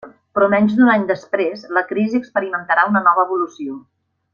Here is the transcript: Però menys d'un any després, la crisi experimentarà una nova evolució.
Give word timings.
Però 0.37 0.45
menys 0.53 0.71
d'un 0.79 0.89
any 0.93 1.03
després, 1.11 1.67
la 1.79 1.85
crisi 1.93 2.19
experimentarà 2.23 2.91
una 2.95 3.07
nova 3.11 3.31
evolució. 3.31 3.81